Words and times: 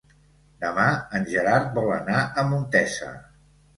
Demà 0.63 0.85
en 1.19 1.27
Gerard 1.33 1.69
vol 1.77 1.93
anar 1.99 2.25
a 2.25 2.47
Montesa. 2.55 3.13